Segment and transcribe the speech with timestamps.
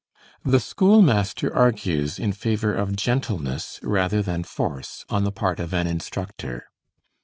[0.43, 5.85] 'The Schoolmaster' argues in favor of gentleness rather than force on the part of an
[5.85, 6.65] instructor.